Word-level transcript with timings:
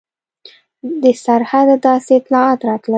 د 1.01 1.05
سرحده 1.23 1.75
داسې 1.87 2.11
اطلاعات 2.19 2.59
راتلل. 2.69 2.89